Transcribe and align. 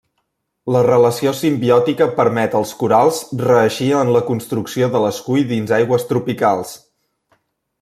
La 0.75 0.79
relació 0.85 1.33
simbiòtica 1.39 2.07
permet 2.21 2.55
als 2.61 2.71
corals 2.79 3.21
reeixir 3.43 3.91
en 3.99 4.11
la 4.17 4.23
construcció 4.31 4.91
de 4.97 5.05
l'escull 5.07 5.47
dins 5.55 5.77
aigües 5.81 6.11
tropicals. 6.15 6.77